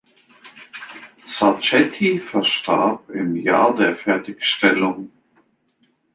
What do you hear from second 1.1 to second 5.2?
Sacchetti verstarb im Jahr der Fertigstellung.